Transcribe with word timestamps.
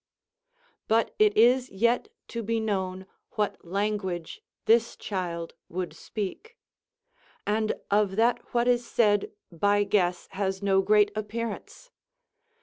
But 0.87 1.13
it 1.19 1.37
is 1.37 1.69
yet 1.69 2.07
to 2.29 2.41
be 2.41 2.59
known 2.59 3.05
what 3.33 3.63
language 3.63 4.41
this 4.65 4.95
child 4.95 5.53
would 5.69 5.93
speak; 5.93 6.57
and 7.45 7.73
of 7.91 8.15
that 8.15 8.41
what 8.51 8.67
is 8.67 8.83
said 8.83 9.29
by 9.51 9.83
guess 9.83 10.25
has 10.31 10.63
no 10.63 10.81
great 10.81 11.11
appearance. 11.15 11.91